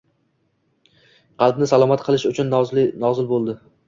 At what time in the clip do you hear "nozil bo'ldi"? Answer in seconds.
3.05-3.57